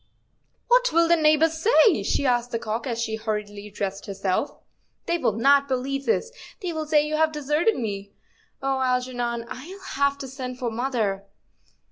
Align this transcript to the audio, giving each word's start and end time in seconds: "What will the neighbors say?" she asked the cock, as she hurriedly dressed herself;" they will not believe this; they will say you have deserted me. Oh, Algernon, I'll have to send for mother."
"What 0.67 0.91
will 0.91 1.07
the 1.07 1.15
neighbors 1.15 1.61
say?" 1.61 2.01
she 2.01 2.25
asked 2.25 2.49
the 2.49 2.57
cock, 2.57 2.87
as 2.87 2.99
she 2.99 3.17
hurriedly 3.17 3.69
dressed 3.69 4.07
herself;" 4.07 4.51
they 5.05 5.19
will 5.19 5.33
not 5.33 5.67
believe 5.67 6.07
this; 6.07 6.31
they 6.59 6.73
will 6.73 6.87
say 6.87 7.05
you 7.05 7.17
have 7.17 7.31
deserted 7.31 7.75
me. 7.75 8.11
Oh, 8.63 8.79
Algernon, 8.81 9.45
I'll 9.47 9.79
have 9.91 10.17
to 10.17 10.27
send 10.27 10.57
for 10.57 10.71
mother." 10.71 11.25